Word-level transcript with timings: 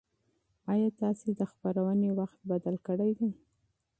ایا 0.71 0.89
تاسي 1.01 1.29
د 1.39 1.41
خپرونې 1.51 2.09
وخت 2.19 2.39
بدل 2.51 2.75
کړی 2.87 3.11
دی؟ 3.19 3.31